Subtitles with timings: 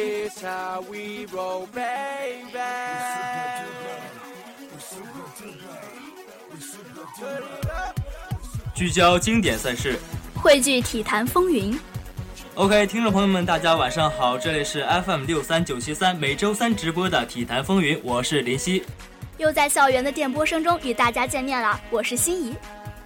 [0.00, 2.56] This how we roll, baby.
[8.74, 9.98] 聚焦经典赛事，
[10.34, 11.78] 汇聚体坛风云。
[12.54, 18.82] OK，听众朋友们，大家晚上好，这里是 FM 六三九七三，每周三直播的体坛风云，我是林夕，
[19.36, 22.56] 又在校园的电波声中与大家见面了，我是心怡。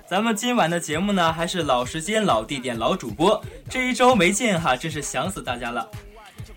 [0.06, 5.90] 咱们今晚的节目呢，还是老时间、老地点、老主播，这一周没见哈，真是想死大家了。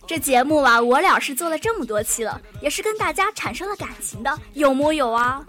[0.08, 5.46] 这节目啊，我俩是做了这么多期了，也是跟大家产生了感情的，有木有啊？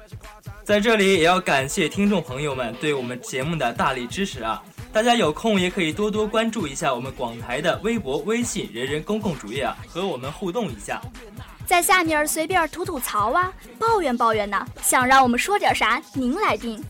[0.65, 4.61] 在这里也要感谢听众朋友们对我们节目的大力支持啊！
[4.93, 11.01] 大家有空也可以多多关注一下我们广台的微博、微信、人人公共主页啊，和我们互动一下。
[11.65, 16.83] 在下面随便吐吐槽啊，抱怨抱怨呢，想让我们说点啥，您来定。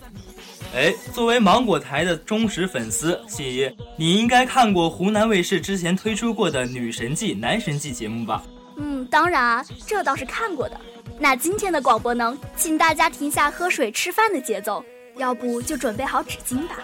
[0.74, 8.42] 哎，作为芒果台的忠实粉丝，心怡，你应该看过湖南卫视之前推出过的《女神记》《男神记》节目吧？
[8.77, 10.78] 嗯，当然啊，这倒是看过的。
[11.19, 12.36] 那今天的广播呢？
[12.55, 14.84] 请大家停下喝水、吃饭的节奏，
[15.16, 16.77] 要不就准备好纸巾吧。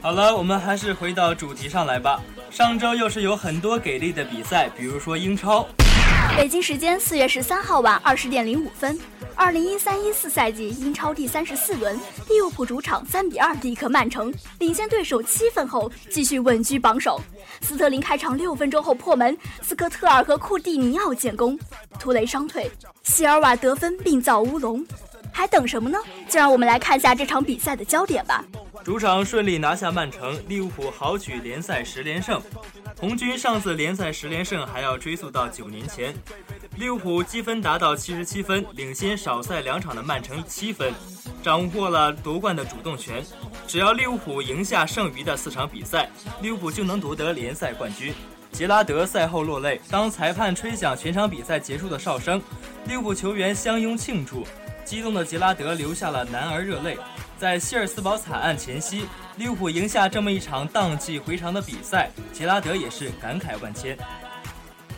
[0.00, 2.22] 好了，我们还是回到主题上来吧。
[2.50, 5.68] 上周又是有很多给力的比赛，比如说英超。
[6.36, 8.98] 北京时间四月十三号晚二十点零五分，
[9.34, 17.20] 二零一三一四赛季英超第三十四轮，利物浦主场三比二力克曼城，领先对手七分后继续稳居榜首。
[17.60, 21.58] 斯特林开场六分钟后破门，斯科特尔和库蒂尼奥建功，
[21.98, 22.70] 图雷伤退，
[23.02, 24.84] 席尔瓦得分并造乌龙。
[25.32, 25.98] 还等什么呢？
[26.28, 28.44] 就让我们来看一下这场比赛的焦点吧。
[28.82, 32.40] 主场顺利拿下曼城，利物浦豪取联赛十连胜。
[33.00, 36.14] 红军上次联赛十连胜还要追溯到九年前。
[36.76, 40.92] 利物浦积分达到七十七分，领先少赛两场的曼城七分，
[41.42, 43.24] 掌握了夺冠的主动权。
[43.66, 46.10] 只要利物浦赢下剩余的四场比赛，
[46.42, 48.12] 利物浦就能夺得联赛冠军。
[48.52, 52.40] 杰拉德赛后落泪，当裁判吹响全场比赛结束的哨声，
[52.84, 54.46] 利物浦球员相拥庆祝，
[54.84, 56.98] 激动的杰拉德流下了男儿热泪。
[57.38, 59.06] 在希尔斯堡惨案前夕，
[59.40, 63.96] 利物浦赢下这么一场荡气回肠的比赛，杰拉德也是感慨万千。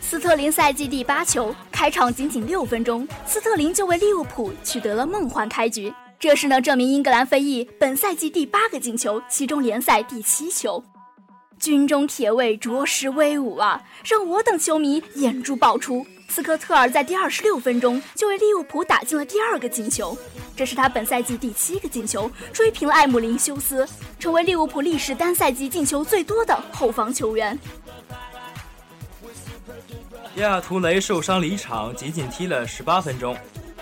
[0.00, 5.94] 斯特林赛季第八球，开场仅仅六分钟，斯特林就为利物浦取得了梦幻开局。
[6.18, 10.82] 这是能证明英格兰飞翼本赛季第八个进球，其中联赛第七球。
[11.60, 16.04] 军中铁卫着实威武啊，让我等球迷眼珠爆出。
[16.32, 20.16] 斯科特尔在第二十六分钟就为利物浦打进了第二个进球，
[20.56, 23.86] 这是他本赛季第七个进球，追平了艾姆林修斯，
[24.18, 27.58] 成为利物浦历史单赛季进球最多的后防球员。
[30.36, 33.34] 亚亚图雷受伤离场，仅仅踢了十八分钟，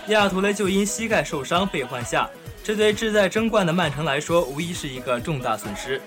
[0.08, 2.28] 亚亚图雷就因膝盖受伤被换下，
[2.64, 6.02] 这对志在争冠的曼城来说无疑是一个重大损失。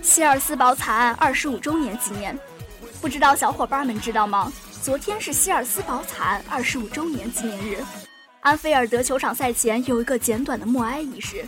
[0.00, 2.38] 希尔斯堡惨案二十五周年纪念，
[3.02, 4.50] 不知道小伙伴们知道吗？
[4.86, 7.84] 昨天是希尔斯堡惨案二十五周年纪念日，
[8.38, 11.44] 安菲尔德球场赛前有一个简短的默哀仪式，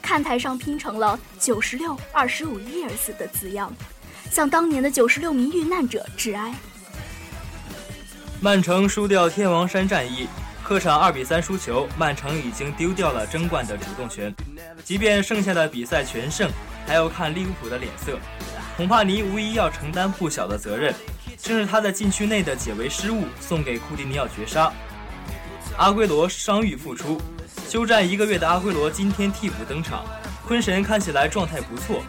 [0.00, 3.70] 看台上拼成了“九十六二十五 years” 的字样，
[4.30, 6.54] 向当年的九十六名遇难者致哀。
[8.40, 10.26] 曼城输掉天王山战役，
[10.64, 14.34] 客场二比三输球，曼城已经丢掉了争冠的主动权。
[14.82, 16.50] 即便剩下的比赛全胜，
[16.86, 18.18] 还要看利物浦的脸色，
[18.78, 20.94] 恐怕尼无疑要承担不小的责任。
[21.40, 24.70] 正是他在禁区内的解围失误，送给库蒂尼奥绝杀。
[25.76, 27.20] 阿圭罗伤愈复出，
[27.68, 30.04] 休战一个月的阿圭罗今天替补登场，
[30.46, 32.02] 坤神看起来状态不错，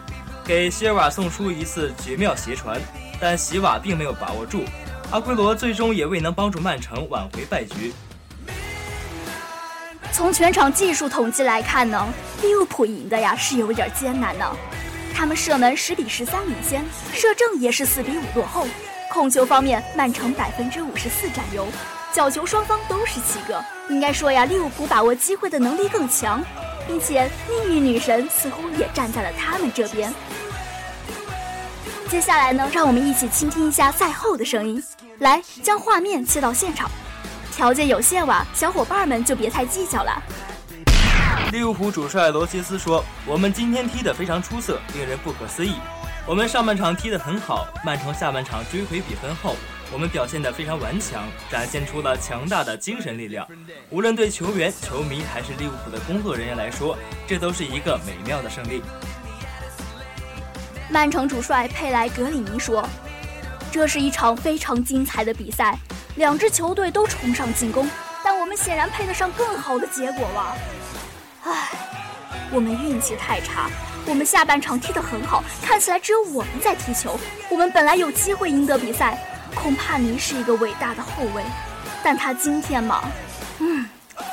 [0.44, 2.80] 给席尔瓦送出一次绝妙斜传，
[3.20, 4.64] 但席瓦并没有把握住，
[5.12, 7.92] 阿圭罗最终也未能帮助曼城挽回败局。
[10.12, 14.44] 从全场技术统计来看呢，利物浦赢的呀是有点艰难呢，
[15.14, 18.66] 他们射门十比十三领先，射正也是四比五落后。
[19.10, 21.66] 控球方面，曼城百分之五十四占优，
[22.14, 23.62] 角球双方都是七个。
[23.88, 26.40] 应该说呀，利物浦把握机会的能力更强，
[26.86, 30.14] 并且命运女神似乎也站在了他们这边。
[32.08, 34.82] 接下来呢，让我们一起倾听一下赛后的声音。
[35.18, 36.88] 来，将画面切到现场。
[37.52, 40.22] 条件有限哇，小伙伴们就别太计较了。
[41.50, 45.74] 利物浦主帅罗杰斯说：“我们今天踢得非常出色，令人不可思议。”
[46.30, 49.56] 我们上半场踢得很好，曼城下半场追回比分后，
[49.92, 53.44] 我们表现得非常顽强，展现出了强大的精神力量。
[53.90, 56.96] 无论对球员、球迷还是利物浦的工作人员来说，
[57.26, 58.80] 这都是一个美妙的胜利。
[60.88, 62.88] 曼城主帅佩莱格里尼说
[63.72, 65.76] ：“这是一场非常精彩的比赛，
[66.14, 67.90] 两支球队都冲上进攻，
[68.22, 70.56] 但我们显然配得上更好的结果了。
[71.42, 71.70] 唉，
[72.52, 73.68] 我们运气太差。”
[74.06, 77.18] 我们下半场踢得很好，看起来只有我们在踢球。
[77.48, 79.18] 我们本来有机会赢得比赛，
[79.54, 81.42] 孔帕尼是一个伟大的后卫，
[82.02, 83.04] 但他今天嘛，
[83.58, 83.86] 嗯，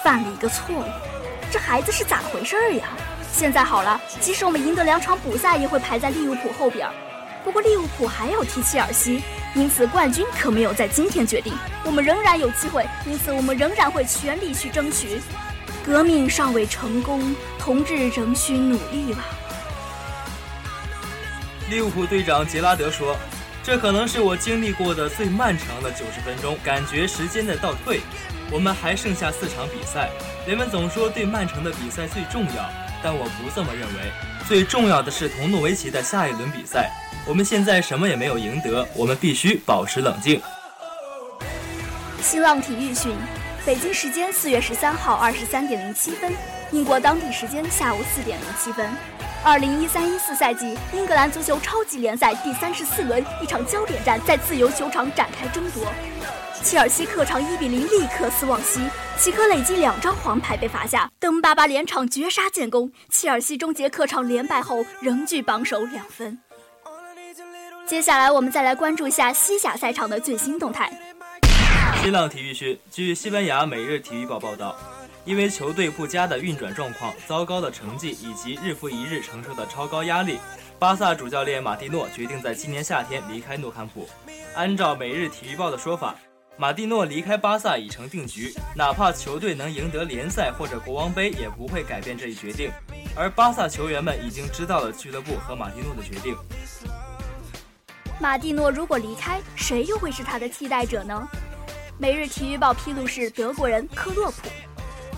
[0.03, 0.83] 犯了一个错误。
[1.51, 2.87] 这孩子是咋回事儿呀？
[3.31, 6.87] 现在好了，即使我们赢得两场补赛，也会排在利物浦后边。
[7.43, 9.21] 不过利物浦还要踢切尔西，
[9.53, 11.53] 因此冠军可没有在今天决定。
[11.85, 15.21] 我们仍然有机会，因此我们仍然会全力去争取。
[15.85, 19.23] 革命尚未成功，同志仍需努力吧。
[21.69, 23.17] 利物浦队长杰拉德说
[23.61, 27.99] ：“这可能是我经历过的最漫长的九十分钟，感觉时间在倒退。
[28.49, 30.09] 我们还剩下四场比赛。
[30.47, 32.69] 人们总说对曼城的比赛最重要，
[33.03, 34.11] 但我不这么认为。
[34.47, 36.89] 最重要的是同诺维奇的下一轮比赛。
[37.27, 40.41] 我们现在什么也没有赢得，我们必须保持冷静。”
[42.23, 43.13] 新浪体育讯。
[43.65, 46.31] 北京时间四月十三号二十三点零七分，
[46.71, 48.89] 英国当地时间下午四点零七分，
[49.47, 55.85] 二零一三一四赛季英格兰足球超级联赛第三十四轮，一场焦点战在自由球场展开争夺。
[56.61, 58.81] 切尔西客场一比零力克斯旺西，
[59.17, 62.91] 齐科累计两张黄牌被罚下，登巴巴连场绝杀建功。
[63.09, 66.37] 切尔西终结客场连败后仍居榜首两分。
[67.85, 70.91] 接下来我们再来关注一下西甲赛场的最新动态。
[72.01, 74.75] 新浪体育讯，据西班牙《每日体育报》报道，
[75.27, 80.39] 因为球队不佳的运转状况、糟糕的成绩以及日复一日承受的超高压力，
[80.79, 84.07] 巴萨主教练马蒂诺决定在今年夏天离开诺坎普。
[84.55, 86.15] 按照《每日体育报》的说法，
[86.55, 92.71] 马蒂诺离开巴萨已成定局，哪怕球队能赢得联赛或者国王杯，也不会改变这一决定。
[93.13, 96.37] 而巴萨球员们已经知道了俱乐部和马蒂诺的决定。
[98.17, 101.27] 马蒂诺如果离开，谁又会是他的替代者呢？
[101.99, 104.47] 每日体育报披露是德国人科洛普，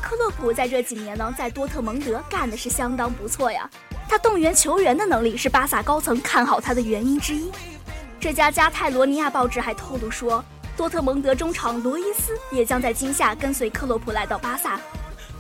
[0.02, 3.70] 克洛普在这几年呢，在多特蒙德干的是相当不错呀。
[4.08, 7.52] 他动员球员的能力是巴萨高层看好他的原因之一。
[8.20, 10.44] 这家加泰罗尼亚报纸还透露说，
[10.76, 14.80] 多特蒙德中场罗伊斯也将在今夏跟随克洛普来到巴萨。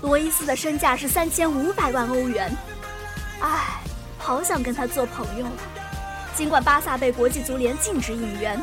[0.02, 2.56] 罗伊斯的身价是三千五百万欧元，
[3.42, 3.82] 唉，
[4.18, 5.52] 好想跟他做朋友啊。
[6.36, 8.62] 尽管巴萨被国际足联禁止引援。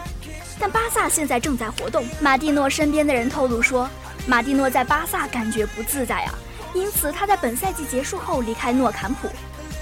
[0.59, 2.03] 但巴萨现在正在活动。
[2.19, 3.87] 马蒂诺身边的人透露说，
[4.27, 6.35] 马蒂诺在巴萨感觉不自在啊，
[6.75, 9.29] 因此他在本赛季结束后离开诺坎普。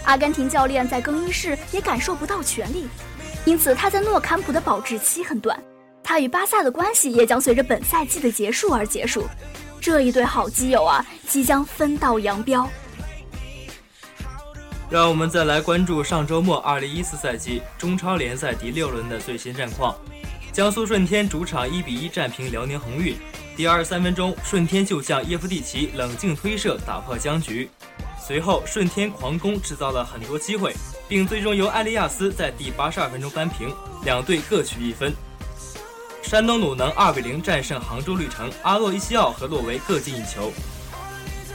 [0.04, 2.86] 阿根廷教练在更衣室也感受不到权力，
[3.46, 5.58] 因此他在诺坎普的保质期很短。
[6.02, 9.26] 他与巴萨的关系也将随着本赛季的结束而结束。
[9.80, 12.68] 这一对好基友啊，即将分道扬镳。
[14.90, 19.96] 让我们再来关注上周末2014赛季中超联赛第六轮的最新战况。
[20.52, 23.16] 江苏舜天主场一比一战平辽宁宏运，
[23.56, 27.70] 第二十三分钟，舜天就向耶夫蒂奇冷静推射打破僵局。
[28.20, 30.74] 随后，舜天狂攻制造了很多机会，
[31.08, 33.72] 并最终由埃利亚斯在第八十二分钟扳平，
[34.04, 35.12] 两队各取一分。
[36.20, 40.52] 山东鲁能二比零战胜杭州绿城，阿洛伊西奥和洛维各进一球。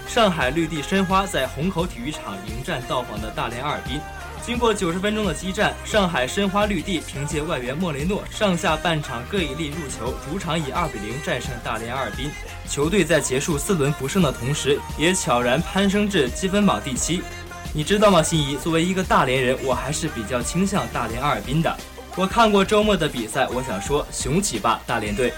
[0.07, 3.99] 上海绿地申花在虹口体育场迎战到访的大连阿尔滨。
[4.45, 12.31] 经过九十分钟的激战，上海申花绿地凭借外援莫雷诺上下半场各一粒入球，主场以二比零战胜大连阿尔滨。
[12.67, 17.21] 球队在结束四轮不胜的同时，也悄然攀升至积分榜第七。
[17.73, 18.57] 你知道吗，心仪？
[18.57, 21.77] 作为一个大连人，我还是比较倾向大连阿尔滨的。
[22.15, 25.31] 我看过周末的比赛，我想说，雄起吧，大连队！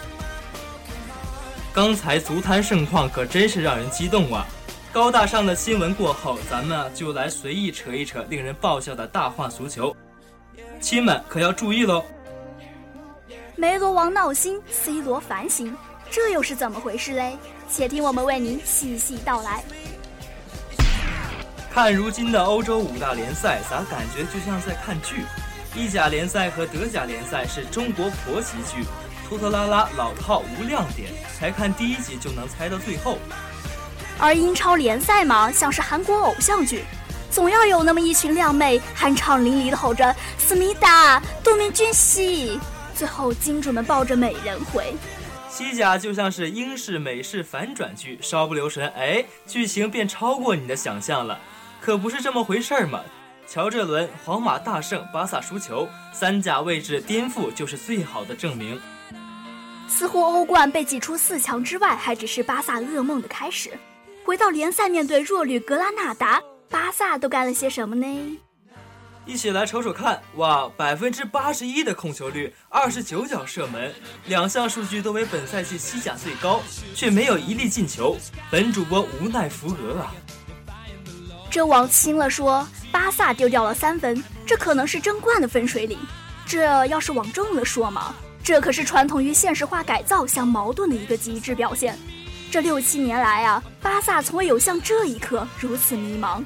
[1.74, 4.46] 刚才足坛盛况可真是让人激动啊！
[4.93, 9.95] 高大上的新闻过后，咱们就来随意扯一扯令人爆笑的大话足球。
[10.81, 12.03] 亲们可要注意喽！
[13.55, 15.74] 梅罗王闹心，C 罗烦心，
[16.10, 17.38] 这又是怎么回事嘞？
[17.69, 19.63] 且听我们为您细细道来。
[21.74, 25.24] 看如今的欧洲五大联赛，咋感觉就像在看剧？
[25.74, 28.86] 意甲联赛和德甲联赛是中国婆媳剧，
[29.29, 33.17] 拖拖拉拉，老套无亮点，才看第一集就能猜到最后。
[34.21, 36.83] 而英超联赛嘛，像是韩国偶像剧，
[37.31, 42.59] 总要有那么一群靓妹酣畅淋漓的吼着“思密达，杜明君熙”，
[42.93, 44.93] 最后金主们抱着美人回。
[45.49, 51.39] 西甲就像是英式、美式反转剧，稍不留神，哎，剧情便超过你的想象了，
[51.81, 53.01] 可不是这么回事儿嘛。
[53.47, 58.79] 瞧这轮，皇马大胜，巴萨输球，三甲位置颠覆就是最好的证明。
[59.87, 63.71] 似乎欧冠被挤出四强之外，还只是巴萨噩梦的开始。
[64.23, 68.37] 回到联赛，面对弱旅格拉纳达，巴萨都干了些什么呢？
[69.25, 70.21] 一起来瞅瞅看！
[70.35, 73.93] 哇，百分之八十一的控球率，二十九脚射门，
[74.25, 76.61] 两项数据都为本赛季西甲最高，
[76.95, 78.17] 却没有一粒进球。
[78.49, 80.13] 本主播无奈扶额啊！
[81.49, 85.97] 这往轻了说，巴萨丢掉了三分，这可能是争冠的分水岭；
[86.45, 91.97] 这要是往重了说嘛，这可是传统与现实化改造相矛盾的一个极致表现。
[92.51, 96.43] 这六七年来啊，巴萨从未有像这一刻如此迷茫。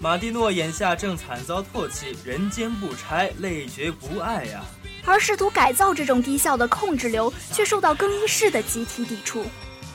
[0.00, 4.64] 马蒂诺眼下正惨遭唾弃，人间不拆，泪绝不爱呀。
[5.04, 9.44] 而试图改造这种低效的控制流，却受到更衣室的集体抵触。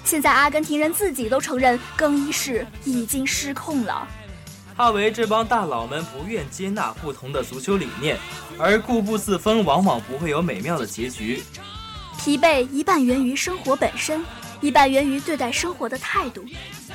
[0.04, 4.08] 现在阿根廷人自己都承认，更衣室已经失控了。
[4.78, 8.16] 哈维这帮大佬们不愿接纳不同的足球理念，
[8.60, 11.42] 而固步自封往往不会有美妙的结局。
[12.20, 14.24] 疲惫一半源于生活本身，
[14.62, 16.44] 一半源于对待生活的态度。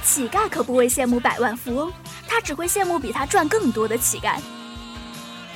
[0.04, 1.92] 乞丐可不会羡慕百万富翁，
[2.28, 4.38] 他只会羡慕比他赚更多的乞丐。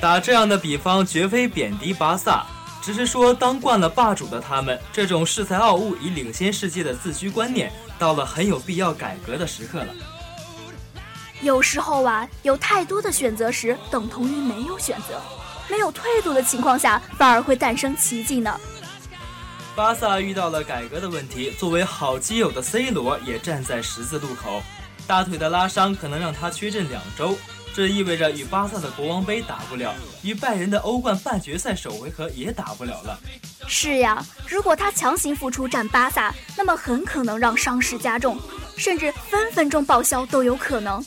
[0.01, 2.45] 打这样的比方，绝非贬低巴萨，
[2.81, 9.93] 只是说，当惯了霸主的他们，这种恃才傲物、以领先世界的自居观念，到了很有必要改革的时刻了。
[11.41, 15.15] 有时候啊，有太多的选择时，等同于没有选择；
[15.69, 18.59] 没有退路的情况下，反而会诞生奇迹呢。
[19.79, 24.61] 巴萨遇到了改革的问题，作为好基友的 C 罗也站在十字路口，
[25.07, 27.37] 大腿的拉伤可能让他缺阵两周，
[27.73, 33.17] 这意味着与巴萨的国王杯打不了，与拜仁的欧冠半决赛首回合也打不了了。
[33.69, 38.37] 是呀，如果他强行复出战巴萨，那么很可能让伤势加重，
[38.75, 41.01] 甚至分分钟报销都有可能。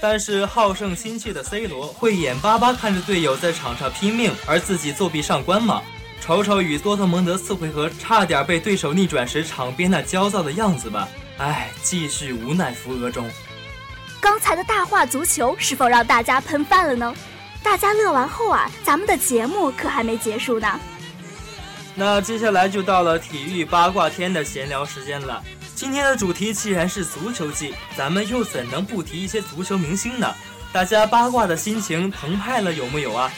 [0.00, 5.80] 但是好胜心切的 C 罗会眼巴巴看着队友在场上拼命，而自己作弊上官吗？
[6.20, 11.08] 瞅瞅与多特蒙德四回合差点被对手逆转时场边那焦躁的样子吧，
[11.38, 13.28] 唉，继续无奈扶额中。
[14.20, 17.14] 刚才的大话足球是否让大家喷饭了呢？
[17.62, 20.80] 大家乐完后啊，咱们的节目可还没结束呢。
[21.94, 25.42] 那接下来就到了体育八卦天的闲聊时间了。
[25.74, 30.34] 今天的主题既然是足球季，咱们又怎能不提一些足球明星呢？
[30.72, 33.30] 大家八卦的心情澎湃了有木有啊？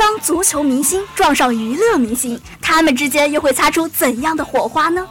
[0.00, 5.06] 当足球明星撞上娱乐明星，他们之间又会擦出怎样的火花呢？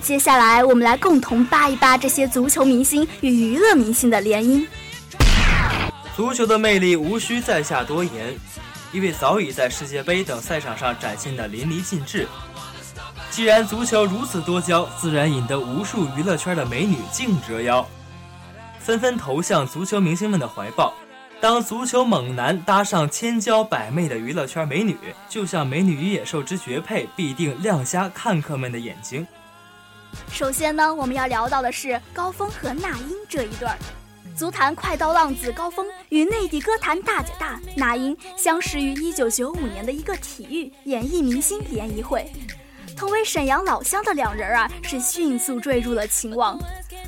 [0.00, 4.64] 接下来，我们来共同扒一扒这些足球明星与娱乐明星的联姻。
[6.14, 8.38] 足球的魅力无需在下多言，
[8.92, 12.28] 因为早已在世界杯等赛场上展现的淋漓尽致。
[13.28, 17.84] 既然足球如此多娇，自然引得无数娱乐圈的美女竞折腰，
[18.78, 20.94] 纷纷投向足球明星们的怀抱。
[21.42, 24.96] 当足球猛男搭上千娇百媚的娱乐圈美女，
[25.28, 29.26] 就像《美女与野兽》之绝配，必定亮瞎看客们的眼睛。
[30.30, 33.76] 首先呢，我们要聊到的是高峰和那英这一对儿。
[34.36, 42.30] 足坛快刀浪子高峰与内地歌坛大姐大那英相识于1995年的一个体育演艺明星联谊会。
[42.96, 46.58] 同为沈阳老乡的两人啊，是迅速坠入了情网。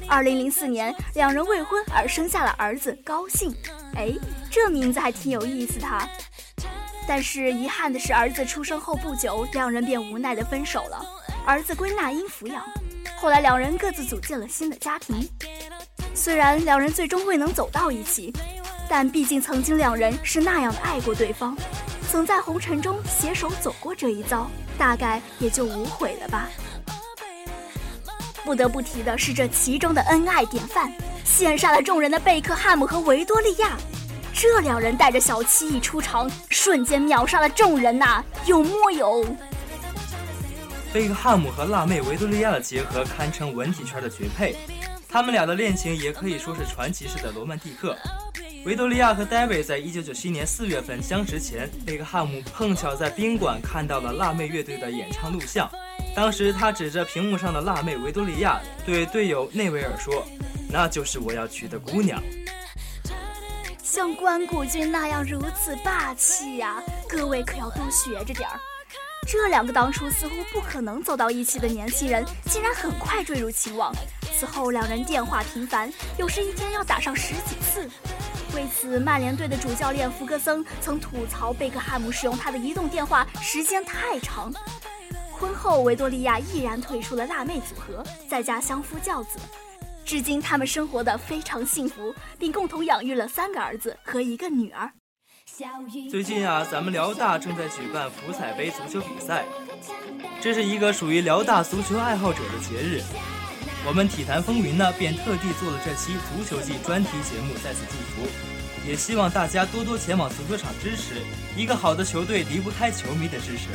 [0.09, 3.55] 二零零四年，两人未婚而生下了儿子高兴。
[3.95, 4.13] 哎，
[4.51, 5.87] 这名字还挺有意思的。
[7.07, 11.05] 但是遗憾的是，儿子出生后不久，两人便无奈的分手了。
[11.47, 12.65] 儿子归那英抚养。
[13.17, 15.29] 后来两人各自组建了新的家庭。
[16.15, 18.33] 虽然两人最终未能走到一起，
[18.89, 21.57] 但毕竟曾经两人是那样的爱过对方，
[22.11, 24.51] 曾在红尘中携手走过这一遭。
[24.79, 26.49] 大概也就无悔了吧。
[28.45, 30.93] 不得不提的是这其中的恩爱典范，
[31.25, 33.77] 羡煞了众人的贝克汉姆和维多利亚。
[34.35, 39.25] 这两人带着小七一出场，瞬间秒杀了众人呐，有木有？
[40.93, 44.57] 贝克汉姆和辣妹维多利亚的结合堪称文体圈的绝配，
[45.09, 47.97] 他们俩的恋情也可以说是传奇式的罗曼蒂克。
[48.65, 55.71] 维多利亚和戴维在一九九七年四月份相识前，贝克汉姆碰巧在宾馆看到了辣妹乐队的演唱录像。
[56.17, 60.27] 当时他指着屏幕上的辣妹维多利亚，对队友内维尔说
[60.73, 62.23] ：“那就是我要娶的姑娘。”
[63.85, 66.83] 像关谷君那样如此霸气呀！
[67.07, 68.59] 各位可要多学着点儿。
[69.29, 73.95] 这两个当初似乎不可能走到一起的年轻人，竟然很快坠入情网。
[74.35, 77.91] 此后两人电话频繁，有时一天要打上十几次。
[78.55, 84.53] 为此，曼联队的主教练福格森曾吐槽贝克汉姆使用他的移动电话时间太长。
[85.33, 89.41] 婚后，维多利亚毅然退出了辣妹组合，在家相夫教子。
[90.05, 94.91] 至今，他们生活的非常幸福，并共同养育了三个儿子和一个女儿。
[96.09, 99.45] 最近啊，咱们辽大正在举办福彩杯足球比赛，
[100.41, 103.03] 这是一个属于辽大足球爱好者的节日。
[103.87, 108.27] 我们体坛风云呢，便特地做了这期足球季专题节目，在此祝福，
[108.89, 111.21] 也希望大家多多前往足球场支持。
[111.55, 113.69] 一个好的球队离不开球迷的支持。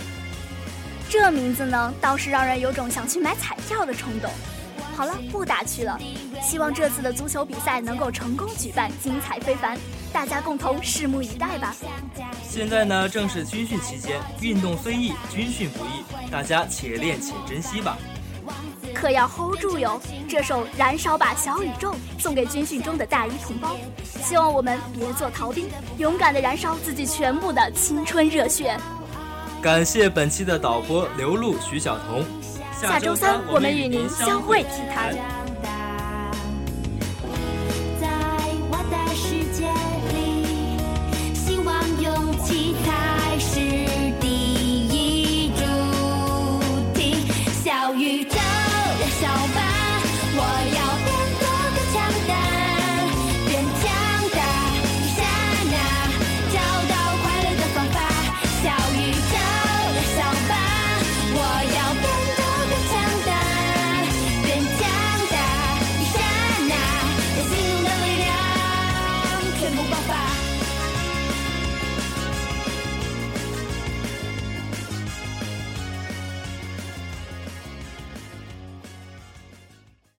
[1.07, 4.31] 这名字呢，倒是让人有种想去买彩票的冲动。
[4.95, 5.97] 好了，不打趣了。
[6.41, 9.77] 希望这次的足球比赛能够成功举办，精彩非凡。
[10.11, 11.75] 大家共同拭目以待吧。
[12.43, 17.95] 现在呢，正是军训期间，运动虽易，军训不易，大家且练且珍惜吧。
[18.93, 19.99] 可要 hold 住哟！
[20.27, 23.75] 这首《燃烧吧小宇宙》送给军训中的大一同胞，
[24.21, 25.67] 希望我们别做逃兵，
[25.97, 28.77] 勇敢的燃烧自己全部的青春热血。
[29.61, 32.25] 感谢本期的导播刘露、徐晓彤。
[32.79, 35.38] 下周三我们与您相会体坛。